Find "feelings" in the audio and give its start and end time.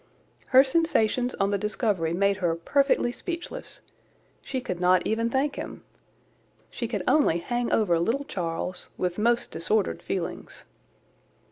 10.01-10.63